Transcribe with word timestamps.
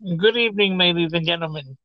Good 0.00 0.36
evening, 0.36 0.78
ladies 0.78 1.12
and 1.12 1.26
gentlemen, 1.26 1.76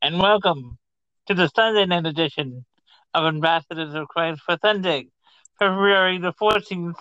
and 0.00 0.20
welcome 0.20 0.78
to 1.26 1.34
the 1.34 1.48
Sunday 1.48 1.86
night 1.86 2.06
edition 2.06 2.64
of 3.12 3.24
Ambassadors 3.24 3.94
of 3.94 4.06
Christ 4.06 4.42
for 4.46 4.56
Sunday, 4.62 5.08
February 5.58 6.18
the 6.18 6.32
14th, 6.34 6.94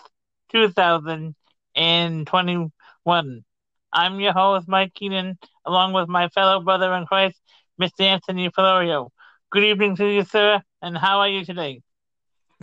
2021. 0.52 3.46
I'm 3.94 4.20
your 4.20 4.34
host, 4.34 4.68
Mike 4.68 4.96
Keenan, 4.96 5.38
along 5.64 5.94
with 5.94 6.10
my 6.10 6.28
fellow 6.30 6.60
brother 6.62 6.92
in 6.96 7.06
Christ, 7.06 7.40
Mr. 7.80 8.02
Anthony 8.02 8.50
Florio. 8.50 9.12
Good 9.52 9.64
evening 9.64 9.96
to 9.98 10.08
you, 10.08 10.24
sir, 10.24 10.60
and 10.82 10.98
how 10.98 11.20
are 11.20 11.30
you 11.30 11.46
today? 11.46 11.82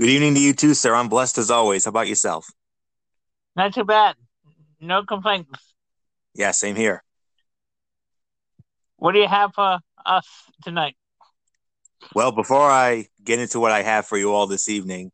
Good 0.00 0.08
evening 0.08 0.34
to 0.34 0.40
you 0.40 0.52
too, 0.52 0.74
sir. 0.74 0.96
I'm 0.96 1.08
blessed 1.08 1.38
as 1.38 1.52
always. 1.52 1.84
How 1.84 1.90
about 1.90 2.08
yourself? 2.08 2.48
Not 3.54 3.72
too 3.72 3.84
bad. 3.84 4.16
No 4.80 5.04
complaints. 5.04 5.60
Yeah, 6.34 6.50
same 6.50 6.74
here. 6.74 7.03
What 9.04 9.12
do 9.12 9.18
you 9.18 9.28
have 9.28 9.52
for 9.52 9.80
us 10.06 10.26
tonight? 10.62 10.96
Well, 12.14 12.32
before 12.32 12.70
I 12.70 13.08
get 13.22 13.38
into 13.38 13.60
what 13.60 13.70
I 13.70 13.82
have 13.82 14.06
for 14.06 14.16
you 14.16 14.32
all 14.32 14.46
this 14.46 14.66
evening, 14.66 15.12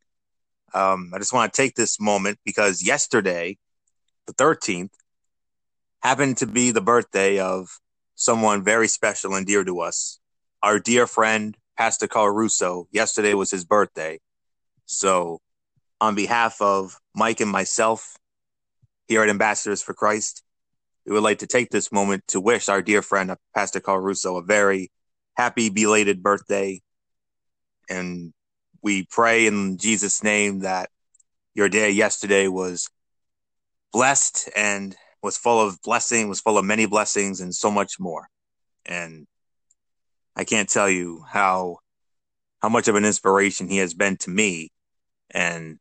um, 0.72 1.10
I 1.12 1.18
just 1.18 1.32
want 1.32 1.52
to 1.52 1.60
take 1.60 1.74
this 1.74 1.98
moment 1.98 2.38
because 2.44 2.84
yesterday, 2.84 3.58
the 4.28 4.34
13th, 4.34 4.92
happened 6.04 6.36
to 6.36 6.46
be 6.46 6.70
the 6.70 6.80
birthday 6.80 7.40
of 7.40 7.80
someone 8.14 8.62
very 8.62 8.86
special 8.86 9.34
and 9.34 9.44
dear 9.44 9.64
to 9.64 9.80
us. 9.80 10.20
Our 10.62 10.78
dear 10.78 11.08
friend, 11.08 11.56
Pastor 11.76 12.06
Carl 12.06 12.30
Russo. 12.30 12.86
Yesterday 12.92 13.34
was 13.34 13.50
his 13.50 13.64
birthday. 13.64 14.20
So, 14.86 15.40
on 16.00 16.14
behalf 16.14 16.62
of 16.62 16.96
Mike 17.12 17.40
and 17.40 17.50
myself 17.50 18.16
here 19.08 19.24
at 19.24 19.28
Ambassadors 19.28 19.82
for 19.82 19.94
Christ, 19.94 20.44
we 21.06 21.12
would 21.12 21.22
like 21.22 21.38
to 21.38 21.46
take 21.46 21.70
this 21.70 21.92
moment 21.92 22.24
to 22.28 22.40
wish 22.40 22.68
our 22.68 22.82
dear 22.82 23.02
friend, 23.02 23.34
Pastor 23.54 23.80
Carl 23.80 24.00
Russo, 24.00 24.36
a 24.36 24.42
very 24.42 24.90
happy 25.34 25.70
belated 25.70 26.22
birthday. 26.22 26.80
And 27.88 28.32
we 28.82 29.06
pray 29.10 29.46
in 29.46 29.78
Jesus' 29.78 30.22
name 30.22 30.60
that 30.60 30.90
your 31.54 31.68
day 31.68 31.90
yesterday 31.90 32.48
was 32.48 32.88
blessed 33.92 34.48
and 34.56 34.94
was 35.22 35.36
full 35.36 35.60
of 35.60 35.80
blessing, 35.82 36.28
was 36.28 36.40
full 36.40 36.58
of 36.58 36.64
many 36.64 36.86
blessings 36.86 37.40
and 37.40 37.54
so 37.54 37.70
much 37.70 37.98
more. 37.98 38.28
And 38.86 39.26
I 40.36 40.44
can't 40.44 40.68
tell 40.68 40.88
you 40.88 41.24
how 41.28 41.78
how 42.60 42.68
much 42.68 42.88
of 42.88 42.94
an 42.94 43.04
inspiration 43.04 43.68
he 43.68 43.78
has 43.78 43.94
been 43.94 44.16
to 44.18 44.30
me. 44.30 44.70
And 45.30 45.78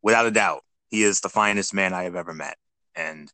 without 0.00 0.26
a 0.26 0.30
doubt, 0.30 0.62
he 0.88 1.02
is 1.02 1.20
the 1.20 1.28
finest 1.28 1.74
man 1.74 1.92
I 1.92 2.04
have 2.04 2.14
ever 2.14 2.32
met. 2.32 2.56
And 2.94 3.30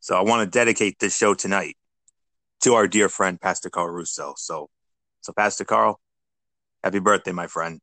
so 0.00 0.16
I 0.16 0.22
want 0.22 0.42
to 0.42 0.58
dedicate 0.58 0.98
this 0.98 1.16
show 1.16 1.34
tonight 1.34 1.76
to 2.62 2.74
our 2.74 2.88
dear 2.88 3.08
friend, 3.10 3.40
Pastor 3.40 3.68
Carl 3.68 3.90
Russo. 3.90 4.34
So, 4.36 4.68
so 5.20 5.32
Pastor 5.34 5.64
Carl, 5.64 6.00
happy 6.82 6.98
birthday, 6.98 7.32
my 7.32 7.46
friend. 7.46 7.80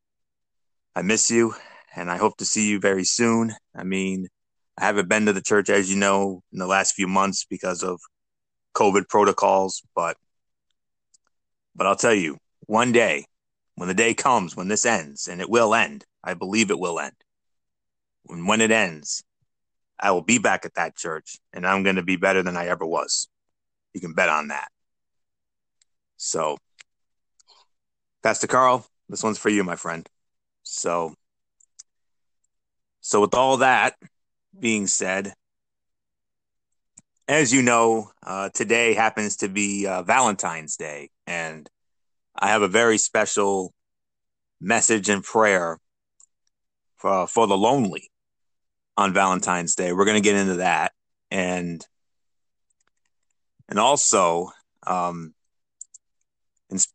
I 0.96 1.04
miss 1.04 1.30
you 1.30 1.54
and 1.96 2.10
I 2.10 2.18
hope 2.18 2.38
to 2.38 2.46
see 2.46 2.70
you 2.70 2.80
very 2.80 3.04
soon. 3.04 3.54
I 3.76 3.84
mean, 3.84 4.28
I 4.80 4.86
haven't 4.86 5.10
been 5.10 5.28
to 5.28 5.34
the 5.34 5.42
church, 5.42 5.70
as 5.70 5.92
you 5.92 5.96
know, 5.96 6.42
in 6.52 6.58
the 6.58 6.68
last 6.68 6.96
few 6.96 7.08
months 7.08 7.46
because 7.48 7.84
of 7.84 8.00
COVID 8.76 9.08
protocols, 9.10 9.84
but, 9.96 10.18
but 11.76 11.86
I'll 11.86 11.96
tell 11.96 12.14
you, 12.14 12.38
one 12.62 12.92
day, 12.92 13.26
when 13.76 13.88
the 13.88 13.94
day 13.94 14.16
comes, 14.16 14.56
when 14.56 14.68
this 14.68 14.86
ends, 14.86 15.28
and 15.28 15.40
it 15.40 15.50
will 15.50 15.76
end, 15.76 16.04
I 16.24 16.34
believe 16.34 16.72
it 16.72 16.80
will 16.80 17.00
end. 17.00 17.16
When, 18.24 18.48
when 18.48 18.62
it 18.62 18.72
ends, 18.72 19.24
I 20.00 20.12
will 20.12 20.22
be 20.22 20.38
back 20.38 20.66
at 20.66 20.76
that 20.76 20.96
church 20.96 21.40
and 21.54 21.66
I'm 21.66 21.84
going 21.84 21.96
to 21.96 22.04
be 22.04 22.16
better 22.16 22.44
than 22.44 22.58
I 22.58 22.68
ever 22.68 22.86
was. 22.86 23.28
You 23.94 24.02
can 24.02 24.14
bet 24.14 24.30
on 24.30 24.50
that. 24.50 24.70
So, 26.18 26.58
Pastor 28.24 28.48
Carl, 28.48 28.86
this 29.10 29.24
one's 29.24 29.38
for 29.38 29.50
you, 29.50 29.64
my 29.64 29.76
friend. 29.76 30.08
So, 30.64 31.14
so 33.02 33.22
with 33.22 33.34
all 33.34 33.58
that 33.58 33.96
being 34.60 34.88
said, 34.88 35.34
as 37.28 37.54
you 37.54 37.62
know, 37.62 38.12
uh, 38.26 38.50
today 38.54 38.94
happens 38.94 39.38
to 39.38 39.50
be 39.50 39.86
uh, 39.86 40.02
Valentine's 40.04 40.78
Day, 40.78 41.10
and 41.26 41.70
I 42.38 42.50
have 42.50 42.62
a 42.62 42.68
very 42.68 42.98
special 42.98 43.74
message 44.62 45.10
and 45.10 45.24
prayer 45.24 45.78
for, 46.98 47.28
for 47.28 47.48
the 47.48 47.58
lonely 47.58 48.10
on 48.98 49.14
Valentine's 49.14 49.76
Day. 49.76 49.94
We're 49.94 50.06
going 50.06 50.22
to 50.22 50.28
get 50.28 50.36
into 50.36 50.56
that, 50.56 50.92
and 51.32 51.86
and 53.70 53.80
also, 53.80 54.50
um, 54.86 55.34
and, 56.70 56.86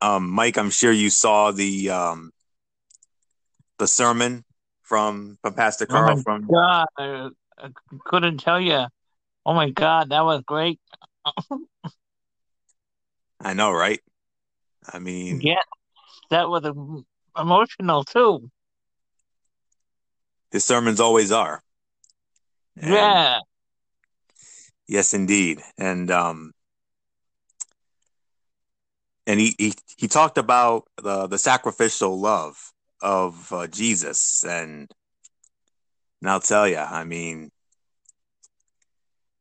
um, 0.00 0.30
Mike, 0.30 0.58
I'm 0.58 0.70
sure 0.70 0.92
you 0.92 1.10
saw 1.10 1.50
the 1.50 1.90
um, 1.90 2.30
the 3.78 3.88
sermon 3.88 4.44
from 4.82 5.38
from 5.42 5.54
Pastor 5.54 5.86
Carl. 5.86 6.18
Oh 6.18 6.22
from 6.22 6.46
God, 6.46 6.86
I, 6.98 7.28
I 7.58 7.70
couldn't 8.04 8.38
tell 8.38 8.60
you. 8.60 8.86
Oh 9.44 9.54
my 9.54 9.70
God, 9.70 10.10
that 10.10 10.24
was 10.24 10.42
great. 10.44 10.80
I 13.40 13.54
know, 13.54 13.70
right? 13.72 14.00
I 14.92 14.98
mean, 14.98 15.40
yeah, 15.40 15.62
that 16.30 16.48
was 16.48 16.64
emotional 17.38 18.04
too. 18.04 18.50
His 20.50 20.64
sermons 20.64 21.00
always 21.00 21.32
are. 21.32 21.62
And 22.76 22.92
yeah. 22.92 23.40
Yes, 24.88 25.14
indeed. 25.14 25.60
And 25.78 26.10
um 26.10 26.52
and 29.26 29.40
he 29.40 29.54
he, 29.58 29.74
he 29.96 30.08
talked 30.08 30.38
about 30.38 30.84
the 31.02 31.26
the 31.26 31.38
sacrificial 31.38 32.20
love 32.20 32.72
of 33.02 33.52
uh, 33.52 33.66
Jesus 33.66 34.44
and 34.44 34.90
and 36.22 36.30
I'll 36.30 36.40
tell 36.40 36.66
you, 36.66 36.78
I 36.78 37.04
mean 37.04 37.50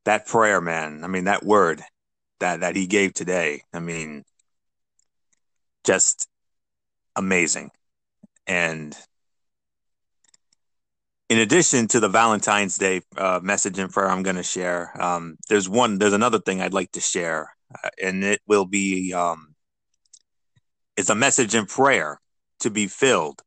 that 0.03 0.27
prayer, 0.27 0.59
man. 0.61 1.03
I 1.03 1.07
mean 1.07 1.25
that 1.25 1.43
word 1.43 1.81
that 2.39 2.61
that 2.61 2.75
he 2.75 2.87
gave 2.87 3.13
today. 3.13 3.61
I 3.73 3.79
mean 3.79 4.23
just 5.85 6.27
amazing. 7.15 7.69
And 8.47 8.95
in 11.29 11.39
addition 11.39 11.87
to 11.87 11.99
the 11.99 12.09
Valentine's 12.09 12.77
Day 12.77 13.01
uh, 13.17 13.39
message 13.41 13.79
and 13.79 13.91
prayer 13.91 14.09
I'm 14.09 14.23
going 14.23 14.35
to 14.35 14.43
share, 14.43 14.91
um, 15.01 15.37
there's 15.49 15.67
one, 15.67 15.97
there's 15.97 16.13
another 16.13 16.39
thing 16.39 16.61
I'd 16.61 16.73
like 16.73 16.91
to 16.91 17.01
share, 17.01 17.55
uh, 17.83 17.89
and 18.01 18.23
it 18.23 18.41
will 18.47 18.65
be, 18.65 19.13
um, 19.13 19.55
it's 20.95 21.09
a 21.09 21.15
message 21.15 21.55
and 21.55 21.67
prayer 21.67 22.19
to 22.59 22.69
be 22.69 22.87
filled 22.87 23.41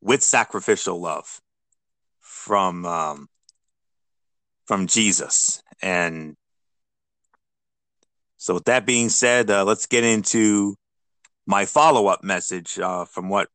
with 0.00 0.22
sacrificial 0.22 1.00
love 1.00 1.40
from 2.20 2.84
um, 2.84 3.28
from 4.66 4.86
Jesus. 4.86 5.62
And 5.82 6.36
so, 8.36 8.54
with 8.54 8.64
that 8.64 8.86
being 8.86 9.08
said, 9.08 9.50
uh, 9.50 9.64
let's 9.64 9.86
get 9.86 10.04
into 10.04 10.76
my 11.46 11.66
follow 11.66 12.06
up 12.06 12.24
message 12.24 12.78
uh, 12.78 13.04
from 13.04 13.28
what 13.28 13.48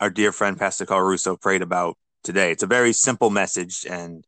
our 0.00 0.10
dear 0.10 0.32
friend 0.32 0.58
Pastor 0.58 0.86
Carl 0.86 1.02
Russo 1.02 1.36
prayed 1.36 1.62
about 1.62 1.96
today. 2.22 2.52
It's 2.52 2.62
a 2.62 2.68
very 2.68 2.92
simple 2.92 3.30
message, 3.30 3.86
and 3.88 4.24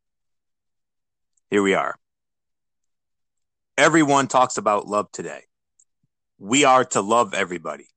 here 1.51 1.63
we 1.63 1.75
are. 1.75 1.97
Everyone 3.77 4.29
talks 4.29 4.57
about 4.57 4.87
love 4.87 5.11
today. 5.13 5.43
We 6.39 6.65
are 6.65 6.85
to 6.87 7.01
love 7.01 7.35
everybody. 7.35 7.89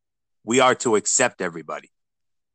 We 0.43 0.59
are 0.59 0.75
to 0.75 0.95
accept 0.95 1.41
everybody. 1.41 1.91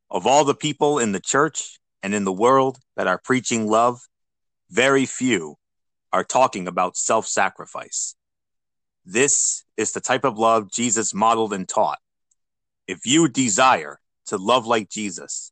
Of 0.09 0.25
all 0.27 0.45
the 0.45 0.55
people 0.55 0.99
in 0.99 1.11
the 1.11 1.19
church 1.19 1.79
and 2.01 2.13
in 2.13 2.23
the 2.23 2.31
world 2.31 2.79
that 2.95 3.07
are 3.07 3.19
preaching 3.23 3.67
love, 3.67 3.99
very 4.69 5.05
few 5.05 5.55
are 6.11 6.23
talking 6.23 6.67
about 6.67 6.95
self 6.95 7.27
sacrifice. 7.27 8.15
This 9.05 9.63
is 9.75 9.91
the 9.91 10.01
type 10.01 10.23
of 10.23 10.37
love 10.37 10.71
Jesus 10.71 11.13
modeled 11.13 11.53
and 11.53 11.67
taught. 11.67 11.99
If 12.87 13.05
you 13.05 13.27
desire 13.27 13.99
to 14.27 14.37
love 14.37 14.65
like 14.65 14.89
Jesus, 14.89 15.51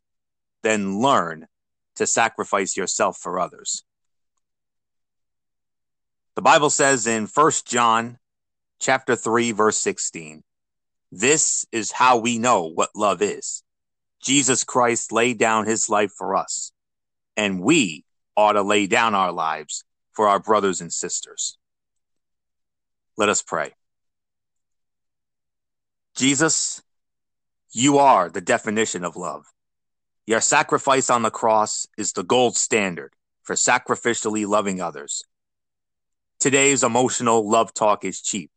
then 0.63 0.99
learn 1.01 1.47
to 1.95 2.07
sacrifice 2.07 2.77
yourself 2.77 3.17
for 3.17 3.39
others. 3.39 3.83
The 6.35 6.41
Bible 6.41 6.69
says 6.69 7.07
in 7.07 7.27
1 7.27 7.51
John 7.65 8.17
chapter 8.79 9.15
3 9.15 9.51
verse 9.51 9.77
16, 9.77 10.43
this 11.11 11.65
is 11.71 11.91
how 11.91 12.17
we 12.17 12.37
know 12.37 12.63
what 12.63 12.95
love 12.95 13.21
is. 13.21 13.63
Jesus 14.23 14.63
Christ 14.63 15.11
laid 15.11 15.37
down 15.37 15.65
his 15.65 15.89
life 15.89 16.11
for 16.17 16.35
us, 16.35 16.71
and 17.35 17.61
we 17.61 18.05
ought 18.37 18.53
to 18.53 18.61
lay 18.61 18.87
down 18.87 19.13
our 19.13 19.31
lives 19.31 19.83
for 20.13 20.27
our 20.27 20.39
brothers 20.39 20.79
and 20.79 20.93
sisters. 20.93 21.57
Let 23.17 23.29
us 23.29 23.41
pray. 23.41 23.73
Jesus, 26.15 26.81
you 27.71 27.97
are 27.97 28.29
the 28.29 28.41
definition 28.41 29.03
of 29.03 29.15
love. 29.15 29.45
Your 30.31 30.39
sacrifice 30.39 31.09
on 31.09 31.23
the 31.23 31.29
cross 31.29 31.87
is 31.97 32.13
the 32.13 32.23
gold 32.23 32.55
standard 32.55 33.11
for 33.43 33.55
sacrificially 33.55 34.47
loving 34.47 34.79
others. 34.79 35.25
Today's 36.39 36.85
emotional 36.85 37.49
love 37.49 37.73
talk 37.73 38.05
is 38.05 38.21
cheap. 38.21 38.49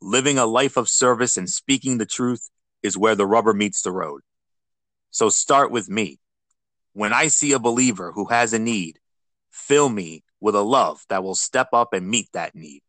Living 0.00 0.38
a 0.38 0.46
life 0.46 0.76
of 0.76 0.88
service 0.88 1.36
and 1.36 1.50
speaking 1.50 1.98
the 1.98 2.06
truth 2.06 2.48
is 2.84 2.96
where 2.96 3.16
the 3.16 3.26
rubber 3.26 3.52
meets 3.52 3.82
the 3.82 3.90
road. 3.90 4.20
So 5.10 5.30
start 5.30 5.72
with 5.72 5.88
me. 5.88 6.20
When 6.92 7.12
I 7.12 7.26
see 7.26 7.54
a 7.54 7.58
believer 7.58 8.12
who 8.12 8.26
has 8.26 8.52
a 8.52 8.60
need, 8.60 9.00
fill 9.50 9.88
me 9.88 10.22
with 10.40 10.54
a 10.54 10.62
love 10.62 11.04
that 11.08 11.24
will 11.24 11.34
step 11.34 11.70
up 11.72 11.92
and 11.92 12.08
meet 12.08 12.28
that 12.34 12.54
need. 12.54 12.82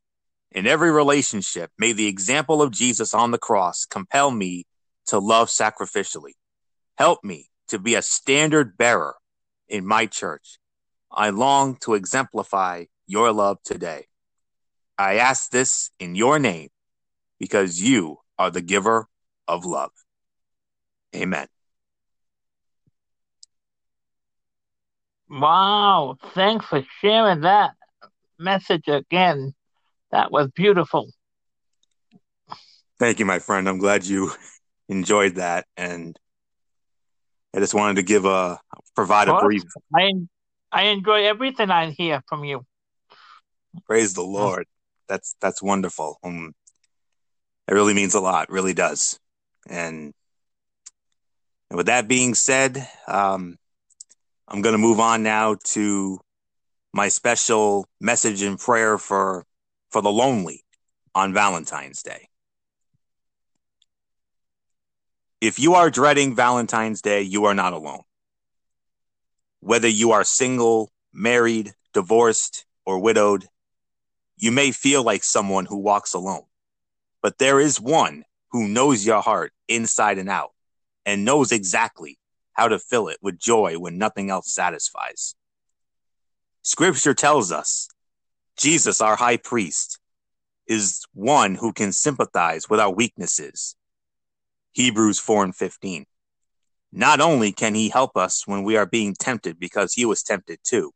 In 0.51 0.67
every 0.67 0.91
relationship, 0.91 1.71
may 1.79 1.91
the 1.91 2.07
example 2.07 2.61
of 2.61 2.69
Jesus 2.69 3.15
on 3.15 3.31
the 3.31 3.39
cross 3.39 3.85
compel 3.85 4.29
me 4.29 4.67
to 5.07 5.17
love 5.17 5.47
sacrificially. 5.47 6.33
Help 6.99 7.23
me 7.23 7.47
to 7.71 7.79
be 7.79 7.95
a 7.95 8.01
standard 8.01 8.77
bearer 8.77 9.15
in 9.67 9.85
my 9.85 10.05
church. 10.05 10.59
I 11.11 11.29
long 11.29 11.77
to 11.81 11.93
exemplify 11.93 12.85
your 13.07 13.31
love 13.31 13.57
today. 13.63 14.05
I 14.97 15.15
ask 15.15 15.49
this 15.51 15.89
in 15.99 16.15
your 16.15 16.37
name 16.37 16.69
because 17.39 17.81
you 17.81 18.17
are 18.37 18.51
the 18.51 18.61
giver 18.61 19.07
of 19.47 19.65
love. 19.65 19.91
Amen. 21.15 21.47
Wow. 25.29 26.17
Thanks 26.33 26.65
for 26.65 26.83
sharing 26.99 27.41
that 27.41 27.71
message 28.37 28.87
again. 28.87 29.53
That 30.11 30.31
was 30.31 30.49
beautiful. 30.53 31.09
Thank 32.99 33.19
you, 33.19 33.25
my 33.25 33.39
friend. 33.39 33.67
I'm 33.67 33.79
glad 33.79 34.05
you 34.05 34.31
enjoyed 34.89 35.35
that. 35.35 35.65
And 35.77 36.19
I 37.53 37.59
just 37.59 37.73
wanted 37.73 37.97
to 37.97 38.03
give 38.03 38.25
a 38.25 38.59
provide 38.95 39.27
a 39.27 39.39
brief. 39.39 39.63
I, 39.95 40.13
I 40.71 40.83
enjoy 40.83 41.25
everything 41.25 41.69
I 41.69 41.91
hear 41.91 42.23
from 42.27 42.43
you. 42.45 42.65
Praise 43.85 44.13
the 44.13 44.23
Lord. 44.23 44.67
That's 45.07 45.35
that's 45.41 45.61
wonderful. 45.61 46.17
Um, 46.23 46.53
it 47.67 47.73
really 47.73 47.93
means 47.93 48.15
a 48.15 48.21
lot. 48.21 48.49
Really 48.49 48.73
does. 48.73 49.19
And, 49.69 50.13
and 51.69 51.77
with 51.77 51.85
that 51.85 52.07
being 52.07 52.33
said, 52.33 52.87
um, 53.07 53.57
I'm 54.47 54.61
going 54.61 54.73
to 54.73 54.79
move 54.79 54.99
on 54.99 55.23
now 55.23 55.57
to 55.73 56.19
my 56.93 57.07
special 57.07 57.87
message 57.99 58.41
and 58.41 58.59
prayer 58.59 58.97
for 58.97 59.45
for 59.91 60.01
the 60.01 60.11
lonely 60.11 60.63
on 61.13 61.33
Valentine's 61.33 62.01
Day. 62.01 62.27
If 65.41 65.57
you 65.57 65.73
are 65.73 65.89
dreading 65.89 66.35
Valentine's 66.35 67.01
Day, 67.01 67.23
you 67.23 67.45
are 67.45 67.55
not 67.55 67.73
alone. 67.73 68.03
Whether 69.59 69.87
you 69.87 70.11
are 70.11 70.23
single, 70.23 70.91
married, 71.11 71.73
divorced, 71.95 72.63
or 72.85 72.99
widowed, 72.99 73.47
you 74.37 74.51
may 74.51 74.71
feel 74.71 75.01
like 75.01 75.23
someone 75.23 75.65
who 75.65 75.77
walks 75.77 76.13
alone. 76.13 76.43
But 77.23 77.39
there 77.39 77.59
is 77.59 77.81
one 77.81 78.23
who 78.51 78.67
knows 78.67 79.03
your 79.03 79.21
heart 79.21 79.51
inside 79.67 80.19
and 80.19 80.29
out 80.29 80.51
and 81.07 81.25
knows 81.25 81.51
exactly 81.51 82.19
how 82.53 82.67
to 82.67 82.77
fill 82.77 83.07
it 83.07 83.17
with 83.19 83.39
joy 83.39 83.79
when 83.79 83.97
nothing 83.97 84.29
else 84.29 84.53
satisfies. 84.53 85.33
Scripture 86.61 87.15
tells 87.15 87.51
us 87.51 87.87
Jesus, 88.57 89.01
our 89.01 89.15
high 89.15 89.37
priest, 89.37 89.97
is 90.67 91.03
one 91.15 91.55
who 91.55 91.73
can 91.73 91.91
sympathize 91.91 92.69
with 92.69 92.79
our 92.79 92.93
weaknesses. 92.93 93.75
Hebrews 94.73 95.19
4 95.19 95.45
and 95.45 95.55
15. 95.55 96.05
Not 96.91 97.21
only 97.21 97.51
can 97.51 97.73
he 97.73 97.89
help 97.89 98.17
us 98.17 98.45
when 98.45 98.63
we 98.63 98.77
are 98.77 98.85
being 98.85 99.13
tempted 99.13 99.59
because 99.59 99.93
he 99.93 100.05
was 100.05 100.23
tempted 100.23 100.59
too, 100.63 100.91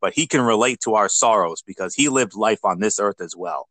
but 0.00 0.14
he 0.14 0.26
can 0.26 0.40
relate 0.42 0.80
to 0.80 0.94
our 0.94 1.08
sorrows 1.08 1.62
because 1.62 1.94
he 1.94 2.08
lived 2.08 2.34
life 2.34 2.64
on 2.64 2.80
this 2.80 3.00
earth 3.00 3.20
as 3.20 3.34
well. 3.36 3.68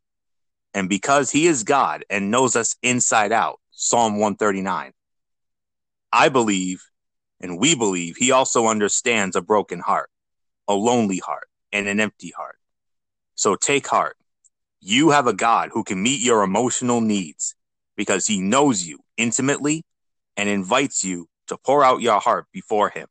And 0.73 0.89
because 0.89 1.31
he 1.31 1.47
is 1.47 1.63
God 1.63 2.05
and 2.09 2.31
knows 2.31 2.55
us 2.55 2.75
inside 2.81 3.31
out, 3.31 3.59
Psalm 3.71 4.13
139. 4.13 4.93
I 6.13 6.29
believe 6.29 6.83
and 7.41 7.59
we 7.59 7.75
believe 7.75 8.15
he 8.15 8.31
also 8.31 8.67
understands 8.67 9.35
a 9.35 9.41
broken 9.41 9.79
heart, 9.79 10.09
a 10.67 10.73
lonely 10.73 11.17
heart, 11.17 11.49
and 11.73 11.87
an 11.87 11.99
empty 11.99 12.31
heart. 12.37 12.57
So 13.35 13.55
take 13.55 13.87
heart. 13.87 14.15
You 14.79 15.09
have 15.09 15.27
a 15.27 15.33
God 15.33 15.71
who 15.73 15.83
can 15.83 16.01
meet 16.01 16.21
your 16.21 16.43
emotional 16.43 17.01
needs 17.01 17.55
because 17.95 18.27
he 18.27 18.39
knows 18.39 18.87
you 18.87 18.99
intimately 19.21 19.83
and 20.35 20.49
invites 20.49 21.03
you 21.03 21.27
to 21.47 21.57
pour 21.57 21.83
out 21.83 22.01
your 22.01 22.19
heart 22.19 22.47
before 22.51 22.89
him. 22.89 23.07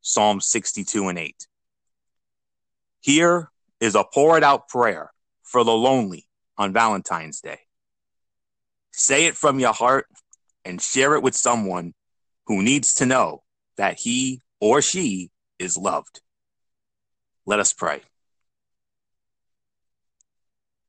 Psalm 0.00 0.40
62 0.40 1.08
and 1.08 1.18
8. 1.18 1.46
Here 3.00 3.50
is 3.80 3.94
a 3.94 4.04
pour 4.04 4.36
it 4.36 4.44
out 4.44 4.68
prayer 4.68 5.10
for 5.42 5.64
the 5.64 5.72
lonely 5.72 6.26
on 6.56 6.72
Valentine's 6.72 7.40
Day. 7.40 7.60
Say 8.92 9.26
it 9.26 9.36
from 9.36 9.58
your 9.58 9.72
heart 9.72 10.06
and 10.64 10.80
share 10.80 11.14
it 11.14 11.22
with 11.22 11.34
someone 11.34 11.94
who 12.46 12.62
needs 12.62 12.94
to 12.94 13.06
know 13.06 13.42
that 13.76 13.98
he 13.98 14.42
or 14.60 14.82
she 14.82 15.30
is 15.58 15.78
loved. 15.78 16.20
Let 17.46 17.60
us 17.60 17.72
pray. 17.72 18.02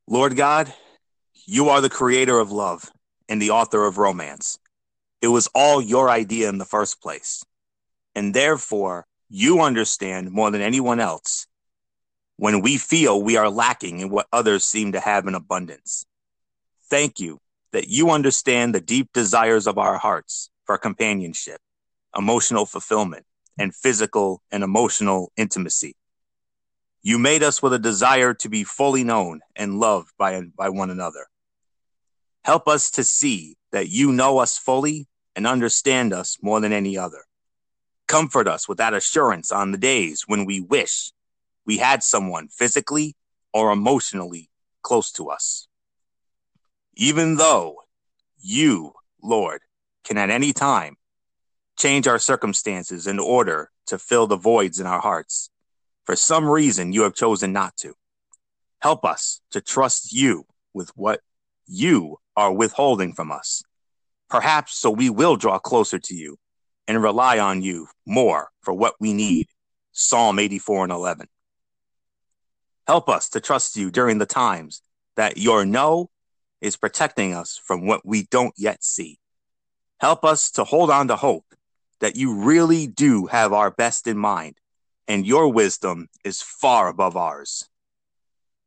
Lord 0.08 0.36
God, 0.36 0.74
you 1.46 1.70
are 1.70 1.82
the 1.82 1.90
creator 1.90 2.40
of 2.40 2.52
love 2.52 2.90
and 3.30 3.42
the 3.42 3.52
author 3.52 3.86
of 3.86 3.98
romance. 3.98 4.60
It 5.22 5.28
was 5.28 5.48
all 5.56 5.82
your 5.82 6.10
idea 6.10 6.50
in 6.50 6.58
the 6.58 6.66
first 6.66 7.02
place. 7.02 7.46
And 8.16 8.34
therefore, 8.34 9.06
you 9.30 9.62
understand 9.62 10.32
more 10.32 10.50
than 10.52 10.62
anyone 10.62 11.00
else 11.00 11.46
when 12.38 12.62
we 12.62 12.78
feel 12.78 13.22
we 13.22 13.38
are 13.38 13.50
lacking 13.50 14.00
in 14.00 14.10
what 14.10 14.28
others 14.34 14.66
seem 14.66 14.94
to 14.94 15.00
have 15.00 15.28
in 15.28 15.36
abundance. 15.36 16.06
Thank 16.90 17.20
you 17.20 17.40
that 17.72 17.88
you 17.88 18.10
understand 18.10 18.74
the 18.74 18.82
deep 18.82 19.14
desires 19.14 19.68
of 19.68 19.78
our 19.78 19.98
hearts 19.98 20.50
for 20.64 20.78
companionship, 20.78 21.62
emotional 22.18 22.66
fulfillment, 22.66 23.26
and 23.58 23.76
physical 23.76 24.42
and 24.52 24.64
emotional 24.64 25.32
intimacy. 25.38 25.96
You 27.04 27.20
made 27.20 27.44
us 27.44 27.62
with 27.62 27.74
a 27.74 27.80
desire 27.80 28.34
to 28.36 28.50
be 28.50 28.64
fully 28.64 29.04
known 29.04 29.42
and 29.56 29.80
loved 29.80 30.12
by, 30.18 30.42
by 30.58 30.70
one 30.70 30.90
another. 30.90 31.28
Help 32.44 32.68
us 32.68 32.90
to 32.92 33.04
see 33.04 33.58
that 33.72 33.90
you 33.90 34.12
know 34.12 34.40
us 34.40 34.58
fully 34.58 35.08
and 35.36 35.46
understand 35.46 36.14
us 36.14 36.38
more 36.42 36.60
than 36.60 36.74
any 36.74 36.98
other. 36.98 37.24
Comfort 38.08 38.48
us 38.48 38.68
with 38.68 38.78
that 38.80 38.94
assurance 38.94 39.52
on 39.52 39.72
the 39.72 39.78
days 39.78 40.24
when 40.28 40.46
we 40.46 40.60
wish 40.60 41.12
we 41.66 41.78
had 41.78 42.02
someone 42.02 42.48
physically 42.48 43.16
or 43.54 43.72
emotionally 43.72 44.50
close 44.82 45.12
to 45.12 45.30
us. 45.30 45.68
Even 46.96 47.36
though 47.36 47.76
you, 48.40 48.94
Lord, 49.22 49.62
can 50.04 50.18
at 50.18 50.30
any 50.30 50.54
time 50.54 50.98
change 51.78 52.08
our 52.08 52.20
circumstances 52.20 53.08
in 53.08 53.20
order 53.20 53.70
to 53.88 53.98
fill 53.98 54.28
the 54.28 54.36
voids 54.36 54.80
in 54.80 54.88
our 54.88 55.00
hearts. 55.00 55.50
For 56.06 56.16
some 56.16 56.50
reason, 56.50 56.94
you 56.94 57.04
have 57.04 57.16
chosen 57.16 57.54
not 57.54 57.78
to. 57.78 57.94
Help 58.80 59.06
us 59.06 59.42
to 59.52 59.62
trust 59.62 60.12
you 60.12 60.46
with 60.74 60.90
what 60.96 61.22
you 61.68 62.18
are 62.40 62.54
withholding 62.54 63.12
from 63.12 63.34
us. 63.34 63.62
Perhaps 64.30 64.74
so 64.74 64.90
we 64.90 65.10
will 65.10 65.36
draw 65.36 65.60
closer 65.60 66.00
to 66.00 66.16
you 66.16 66.38
and 66.88 67.04
rely 67.04 67.38
on 67.38 67.62
you 67.62 67.88
more 68.06 68.48
for 68.62 68.74
what 68.74 68.94
we 68.98 69.12
need. 69.12 69.48
Psalm 69.92 70.40
84 70.40 70.86
and 70.86 70.94
11. 70.94 71.28
Help 72.88 73.10
us 73.10 73.28
to 73.32 73.42
trust 73.42 73.76
you 73.76 73.92
during 73.92 74.20
the 74.20 74.26
times 74.26 74.82
that 75.18 75.38
your 75.38 75.66
no 75.66 76.10
is 76.62 76.78
protecting 76.78 77.34
us 77.34 77.60
from 77.62 77.86
what 77.86 78.06
we 78.06 78.24
don't 78.32 78.54
yet 78.58 78.86
see. 78.86 79.20
Help 80.00 80.24
us 80.24 80.50
to 80.52 80.64
hold 80.64 80.90
on 80.90 81.10
to 81.10 81.18
hope 81.18 81.44
that 82.00 82.16
you 82.16 82.36
really 82.36 82.88
do 82.88 83.26
have 83.26 83.52
our 83.52 83.70
best 83.70 84.08
in 84.08 84.18
mind, 84.18 84.56
and 85.10 85.28
your 85.28 85.52
wisdom 85.52 86.08
is 86.24 86.42
far 86.42 86.88
above 86.88 87.18
ours. 87.18 87.68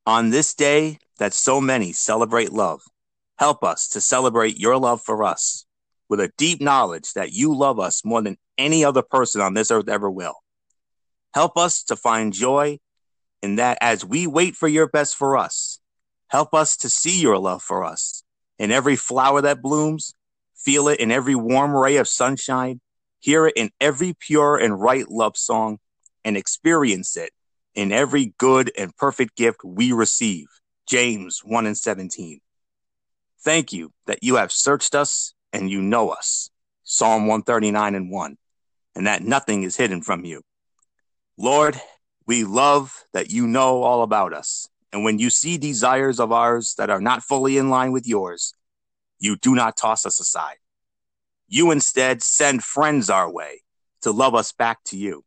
On 0.05 0.29
this 0.29 0.52
day 0.52 0.99
that 1.19 1.33
so 1.33 1.59
many 1.59 1.93
celebrate 1.93 2.52
love, 2.52 2.83
help 3.43 3.65
us 3.65 3.89
to 3.89 4.01
celebrate 4.01 4.61
your 4.61 4.79
love 4.79 5.03
for 5.03 5.25
us 5.25 5.67
with 6.09 6.21
a 6.21 6.31
deep 6.39 6.61
knowledge 6.61 7.13
that 7.15 7.33
you 7.33 7.53
love 7.53 7.81
us 7.81 8.05
more 8.05 8.23
than 8.23 8.37
any 8.57 8.85
other 8.85 9.03
person 9.03 9.41
on 9.41 9.53
this 9.53 9.69
earth 9.73 9.89
ever 9.89 10.09
will. 10.09 10.37
Help 11.35 11.57
us 11.57 11.83
to 11.83 11.97
find 11.97 12.33
joy 12.33 12.79
in 13.43 13.57
that 13.57 13.79
as 13.81 14.05
we 14.05 14.29
wait 14.29 14.55
for 14.55 14.69
your 14.69 14.87
best 14.87 15.17
for 15.17 15.37
us, 15.37 15.81
help 16.29 16.55
us 16.55 16.77
to 16.77 16.89
see 16.89 17.21
your 17.21 17.37
love 17.37 17.61
for 17.61 17.83
us 17.83 18.23
in 18.61 18.71
every 18.71 18.95
flower 18.95 19.41
that 19.41 19.61
blooms, 19.61 20.15
feel 20.55 20.87
it 20.87 21.01
in 21.01 21.11
every 21.11 21.35
warm 21.35 21.75
ray 21.75 21.97
of 21.97 22.07
sunshine, 22.07 22.81
hear 23.19 23.49
it 23.49 23.55
in 23.57 23.71
every 23.81 24.15
pure 24.21 24.57
and 24.57 24.81
right 24.81 25.09
love 25.11 25.37
song, 25.37 25.79
and 26.25 26.37
experience 26.37 27.17
it 27.17 27.33
in 27.75 27.91
every 27.91 28.35
good 28.39 28.71
and 28.79 28.97
perfect 28.97 29.35
gift 29.37 29.65
we 29.65 29.91
receive. 29.91 30.47
James 30.87 31.41
1 31.43 31.67
and 31.67 31.77
17. 31.77 32.42
Thank 33.45 33.73
you 33.73 33.93
that 34.07 34.23
you 34.23 34.37
have 34.37 34.53
searched 34.53 34.95
us 34.95 35.35
and 35.53 35.71
you 35.71 35.83
know 35.83 36.11
us. 36.11 36.51
Psalm 36.85 37.23
139 37.27 37.95
and 37.95 38.11
1. 38.11 38.37
And 38.95 39.07
that 39.07 39.23
nothing 39.23 39.63
is 39.63 39.77
hidden 39.77 40.03
from 40.03 40.25
you. 40.25 40.43
Lord, 41.37 41.81
we 42.27 42.45
love 42.45 43.05
that 43.13 43.31
you 43.31 43.47
know 43.47 43.83
all 43.83 44.03
about 44.03 44.33
us 44.33 44.69
And 44.93 45.05
when 45.05 45.19
you 45.19 45.31
see 45.31 45.57
desires 45.57 46.21
of 46.21 46.33
ours 46.33 46.75
that 46.77 46.91
are 46.91 47.01
not 47.01 47.23
fully 47.23 47.57
in 47.57 47.71
line 47.71 47.93
with 47.93 48.07
yours, 48.07 48.53
you 49.19 49.37
do 49.37 49.55
not 49.55 49.77
toss 49.77 50.05
us 50.05 50.21
aside. 50.21 50.57
You 51.49 51.71
instead 51.71 52.23
send 52.23 52.63
friends 52.63 53.09
our 53.09 53.31
way 53.31 53.63
to 54.03 54.13
love 54.13 54.35
us 54.35 54.53
back 54.53 54.85
to 54.85 54.99
you. 54.99 55.25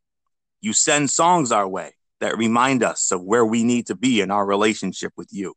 You 0.61 0.73
send 0.73 1.09
songs 1.09 1.51
our 1.51 1.67
way 1.67 1.93
that 2.19 2.37
remind 2.37 2.83
us 2.83 3.11
of 3.11 3.23
where 3.23 3.45
we 3.45 3.63
need 3.63 3.87
to 3.87 3.95
be 3.95 4.21
in 4.21 4.31
our 4.31 4.45
relationship 4.45 5.13
with 5.17 5.29
you. 5.31 5.55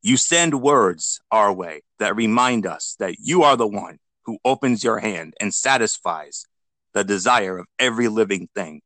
You 0.00 0.16
send 0.16 0.62
words 0.62 1.20
our 1.30 1.52
way 1.52 1.82
that 1.98 2.14
remind 2.14 2.66
us 2.66 2.94
that 2.98 3.16
you 3.18 3.42
are 3.42 3.56
the 3.56 3.66
one 3.66 3.98
who 4.24 4.38
opens 4.44 4.84
your 4.84 4.98
hand 5.00 5.34
and 5.40 5.52
satisfies 5.52 6.44
the 6.92 7.02
desire 7.02 7.58
of 7.58 7.66
every 7.78 8.08
living 8.08 8.48
thing. 8.54 8.82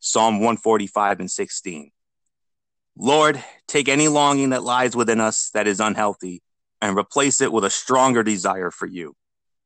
Psalm 0.00 0.36
145 0.36 1.20
and 1.20 1.30
16. 1.30 1.90
Lord, 2.96 3.42
take 3.66 3.88
any 3.88 4.08
longing 4.08 4.50
that 4.50 4.62
lies 4.62 4.94
within 4.94 5.20
us 5.20 5.50
that 5.52 5.66
is 5.66 5.80
unhealthy 5.80 6.42
and 6.80 6.96
replace 6.96 7.40
it 7.40 7.52
with 7.52 7.64
a 7.64 7.70
stronger 7.70 8.22
desire 8.22 8.70
for 8.70 8.86
you. 8.86 9.14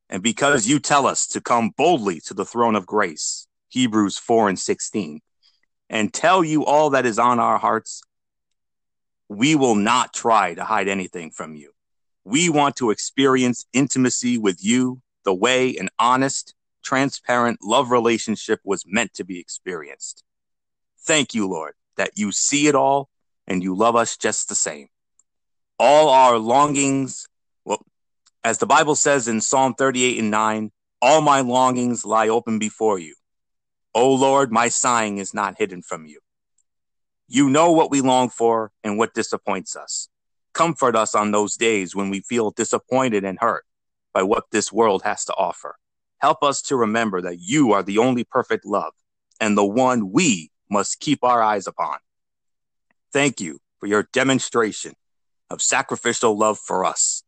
And 0.09 0.23
because 0.23 0.67
you 0.67 0.79
tell 0.79 1.05
us 1.05 1.27
to 1.27 1.41
come 1.41 1.71
boldly 1.77 2.19
to 2.25 2.33
the 2.33 2.45
throne 2.45 2.75
of 2.75 2.85
grace, 2.85 3.47
Hebrews 3.69 4.17
4 4.17 4.49
and 4.49 4.59
16, 4.59 5.21
and 5.89 6.13
tell 6.13 6.43
you 6.43 6.65
all 6.65 6.89
that 6.89 7.05
is 7.05 7.19
on 7.19 7.39
our 7.39 7.57
hearts, 7.57 8.01
we 9.31 9.55
will 9.55 9.75
not 9.75 10.13
try 10.13 10.53
to 10.53 10.65
hide 10.65 10.89
anything 10.89 11.31
from 11.31 11.55
you. 11.55 11.71
We 12.25 12.49
want 12.49 12.75
to 12.75 12.91
experience 12.91 13.65
intimacy 13.71 14.37
with 14.37 14.61
you 14.61 15.01
the 15.23 15.33
way 15.33 15.77
an 15.77 15.87
honest, 15.97 16.53
transparent 16.83 17.59
love 17.63 17.91
relationship 17.91 18.59
was 18.65 18.83
meant 18.85 19.13
to 19.13 19.23
be 19.23 19.39
experienced. 19.39 20.25
Thank 20.99 21.33
you, 21.33 21.47
Lord, 21.47 21.75
that 21.95 22.11
you 22.15 22.33
see 22.33 22.67
it 22.67 22.75
all 22.75 23.07
and 23.47 23.63
you 23.63 23.73
love 23.73 23.95
us 23.95 24.17
just 24.17 24.49
the 24.49 24.55
same. 24.55 24.89
All 25.79 26.09
our 26.09 26.37
longings, 26.37 27.25
well, 27.63 27.85
as 28.43 28.57
the 28.57 28.65
Bible 28.65 28.95
says 28.95 29.29
in 29.29 29.39
Psalm 29.39 29.75
38 29.75 30.19
and 30.19 30.29
9, 30.29 30.71
all 31.01 31.21
my 31.21 31.39
longings 31.39 32.03
lie 32.03 32.27
open 32.27 32.59
before 32.59 32.99
you. 32.99 33.15
O 33.95 34.13
Lord, 34.13 34.51
my 34.51 34.67
sighing 34.67 35.19
is 35.19 35.33
not 35.33 35.57
hidden 35.57 35.81
from 35.83 36.05
you. 36.05 36.19
You 37.33 37.49
know 37.49 37.71
what 37.71 37.89
we 37.89 38.01
long 38.01 38.27
for 38.27 38.73
and 38.83 38.97
what 38.97 39.13
disappoints 39.13 39.77
us. 39.77 40.09
Comfort 40.53 40.97
us 40.97 41.15
on 41.15 41.31
those 41.31 41.55
days 41.55 41.95
when 41.95 42.09
we 42.09 42.19
feel 42.19 42.51
disappointed 42.51 43.23
and 43.23 43.39
hurt 43.39 43.63
by 44.13 44.21
what 44.23 44.51
this 44.51 44.69
world 44.69 45.03
has 45.03 45.23
to 45.23 45.33
offer. 45.35 45.77
Help 46.17 46.43
us 46.43 46.61
to 46.63 46.75
remember 46.75 47.21
that 47.21 47.39
you 47.39 47.71
are 47.71 47.83
the 47.83 47.99
only 47.99 48.25
perfect 48.25 48.65
love 48.65 48.91
and 49.39 49.57
the 49.57 49.65
one 49.65 50.11
we 50.11 50.51
must 50.69 50.99
keep 50.99 51.23
our 51.23 51.41
eyes 51.41 51.67
upon. 51.67 51.99
Thank 53.13 53.39
you 53.39 53.59
for 53.79 53.87
your 53.87 54.09
demonstration 54.11 54.95
of 55.49 55.61
sacrificial 55.61 56.37
love 56.37 56.59
for 56.59 56.83
us 56.83 57.23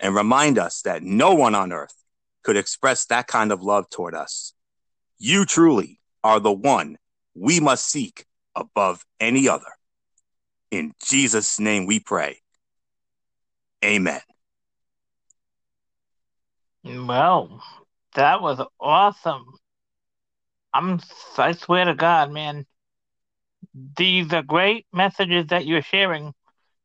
and 0.00 0.16
remind 0.16 0.58
us 0.58 0.82
that 0.82 1.04
no 1.04 1.32
one 1.32 1.54
on 1.54 1.72
earth 1.72 1.94
could 2.42 2.56
express 2.56 3.06
that 3.06 3.28
kind 3.28 3.52
of 3.52 3.62
love 3.62 3.88
toward 3.88 4.16
us. 4.16 4.52
You 5.16 5.44
truly 5.44 6.00
are 6.24 6.40
the 6.40 6.50
one 6.50 6.98
we 7.36 7.60
must 7.60 7.88
seek 7.88 8.26
above 8.56 9.04
any 9.20 9.48
other. 9.48 9.72
In 10.70 10.92
Jesus' 11.04 11.60
name 11.60 11.86
we 11.86 12.00
pray. 12.00 12.40
Amen. 13.84 14.20
Well, 16.84 17.62
that 18.14 18.42
was 18.42 18.60
awesome. 18.80 19.44
I'm 20.72 21.00
I 21.38 21.52
swear 21.52 21.84
to 21.84 21.94
God, 21.94 22.32
man. 22.32 22.66
These 23.96 24.32
are 24.32 24.42
great 24.42 24.86
messages 24.92 25.46
that 25.48 25.66
you're 25.66 25.82
sharing 25.82 26.32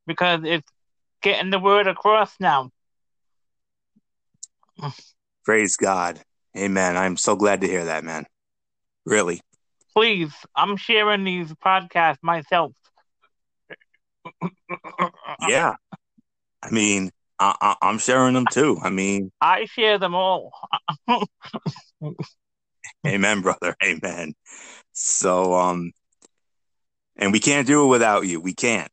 because 0.05 0.41
it's 0.43 0.67
getting 1.21 1.49
the 1.49 1.59
word 1.59 1.87
across 1.87 2.33
now. 2.39 2.71
Praise 5.43 5.75
God. 5.75 6.21
Amen. 6.57 6.97
I'm 6.97 7.17
so 7.17 7.35
glad 7.35 7.61
to 7.61 7.67
hear 7.67 7.85
that, 7.85 8.03
man. 8.03 8.25
Really. 9.05 9.41
Please, 9.95 10.33
I'm 10.55 10.77
sharing 10.77 11.23
these 11.23 11.51
podcasts 11.53 12.19
myself. 12.21 12.73
yeah. 15.47 15.75
I 16.61 16.69
mean, 16.71 17.11
I, 17.39 17.75
am 17.81 17.99
sharing 17.99 18.33
them 18.33 18.45
too. 18.51 18.79
I 18.81 18.89
mean, 18.89 19.31
I 19.39 19.65
share 19.65 19.97
them 19.97 20.13
all. 20.13 20.51
amen, 23.07 23.41
brother. 23.41 23.75
Amen. 23.83 24.33
So, 24.91 25.53
um, 25.55 25.93
and 27.15 27.31
we 27.31 27.39
can't 27.39 27.65
do 27.65 27.85
it 27.85 27.87
without 27.87 28.27
you. 28.27 28.41
We 28.41 28.53
can't. 28.53 28.91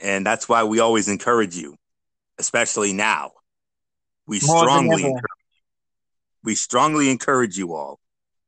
And 0.00 0.24
that's 0.24 0.48
why 0.48 0.64
we 0.64 0.78
always 0.78 1.08
encourage 1.08 1.56
you, 1.56 1.74
especially 2.38 2.92
now. 2.92 3.32
We 4.28 4.40
More 4.44 4.58
strongly, 4.58 5.12
we 6.44 6.54
strongly 6.54 7.10
encourage 7.10 7.56
you 7.56 7.74
all 7.74 7.98